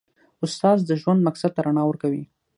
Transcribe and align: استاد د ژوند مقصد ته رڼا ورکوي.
استاد 0.45 0.77
د 0.85 0.91
ژوند 1.01 1.19
مقصد 1.27 1.51
ته 1.55 1.61
رڼا 1.65 1.83
ورکوي. 1.87 2.23